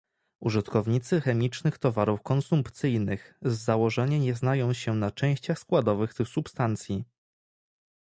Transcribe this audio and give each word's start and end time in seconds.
Użytkownicy 0.39 1.21
chemicznych 1.21 1.77
towarów 1.77 2.21
konsumpcyjnych 2.21 3.33
z 3.41 3.53
założenia 3.57 4.17
nie 4.17 4.33
znają 4.33 4.73
się 4.73 4.95
na 4.95 5.11
częściach 5.11 5.59
składowych 5.59 6.13
tych 6.13 6.27
substancji 6.27 7.05